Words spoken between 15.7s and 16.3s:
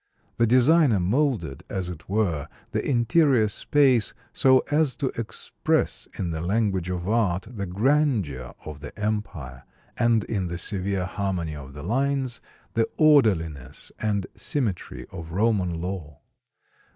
law.